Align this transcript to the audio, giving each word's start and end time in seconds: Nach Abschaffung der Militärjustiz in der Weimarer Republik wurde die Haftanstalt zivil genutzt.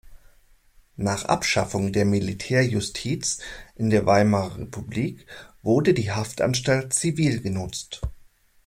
Nach 0.97 1.25
Abschaffung 1.25 1.93
der 1.93 2.05
Militärjustiz 2.05 3.37
in 3.75 3.91
der 3.91 4.07
Weimarer 4.07 4.57
Republik 4.57 5.27
wurde 5.61 5.93
die 5.93 6.11
Haftanstalt 6.11 6.91
zivil 6.95 7.39
genutzt. 7.39 8.01